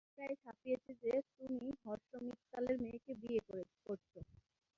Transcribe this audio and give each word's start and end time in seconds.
এটায় 0.09 0.35
ছাপিয়েছে 0.43 0.91
যে 1.01 1.13
তুমি, 1.31 1.67
হর্ষ 1.83 2.09
মিত্তালের 2.25 2.77
মেয়েকে 2.83 3.11
বিয়ে 3.21 3.41
করছো। 3.85 4.19